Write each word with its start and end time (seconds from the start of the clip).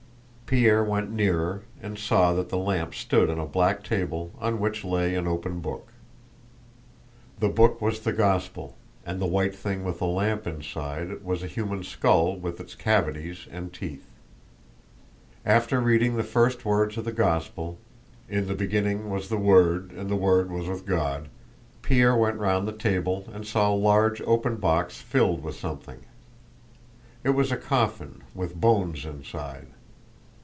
Pierre 0.53 0.83
went 0.83 1.09
nearer 1.09 1.63
and 1.81 1.97
saw 1.97 2.33
that 2.33 2.49
the 2.49 2.57
lamp 2.57 2.93
stood 2.93 3.29
on 3.29 3.39
a 3.39 3.45
black 3.45 3.85
table 3.85 4.31
on 4.37 4.59
which 4.59 4.83
lay 4.83 5.15
an 5.15 5.25
open 5.25 5.61
book. 5.61 5.93
The 7.39 7.47
book 7.47 7.81
was 7.81 8.01
the 8.01 8.11
Gospel, 8.11 8.75
and 9.05 9.21
the 9.21 9.25
white 9.27 9.55
thing 9.55 9.85
with 9.85 9.99
the 9.99 10.07
lamp 10.07 10.45
inside 10.45 11.23
was 11.23 11.41
a 11.41 11.47
human 11.47 11.85
skull 11.85 12.35
with 12.35 12.59
its 12.59 12.75
cavities 12.75 13.47
and 13.49 13.71
teeth. 13.71 14.05
After 15.45 15.79
reading 15.79 16.17
the 16.17 16.21
first 16.21 16.65
words 16.65 16.97
of 16.97 17.05
the 17.05 17.13
Gospel: 17.13 17.77
"In 18.27 18.47
the 18.47 18.53
beginning 18.53 19.09
was 19.09 19.29
the 19.29 19.37
Word 19.37 19.91
and 19.93 20.09
the 20.09 20.17
Word 20.17 20.51
was 20.51 20.67
with 20.67 20.85
God," 20.85 21.29
Pierre 21.81 22.13
went 22.17 22.37
round 22.37 22.67
the 22.67 22.73
table 22.73 23.23
and 23.31 23.47
saw 23.47 23.71
a 23.71 23.73
large 23.73 24.19
open 24.23 24.57
box 24.57 24.97
filled 24.99 25.43
with 25.45 25.55
something. 25.55 26.01
It 27.23 27.29
was 27.29 27.53
a 27.53 27.55
coffin 27.57 28.23
with 28.35 28.55
bones 28.59 29.05
inside. 29.05 29.67